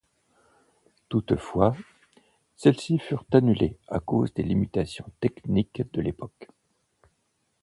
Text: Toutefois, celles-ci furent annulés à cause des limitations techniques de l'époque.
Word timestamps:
Toutefois, 1.09 1.77
celles-ci 2.55 2.97
furent 2.97 3.25
annulés 3.31 3.77
à 3.87 3.99
cause 3.99 4.33
des 4.33 4.41
limitations 4.41 5.05
techniques 5.19 5.83
de 5.93 6.01
l'époque. 6.01 6.47